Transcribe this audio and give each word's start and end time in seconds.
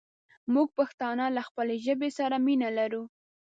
مونږ 0.53 0.69
پښتانه 0.77 1.25
له 1.35 1.41
خپلې 1.47 1.75
ژبې 1.85 2.09
سره 2.19 2.35
مينه 2.45 2.69
لرو 2.77 3.03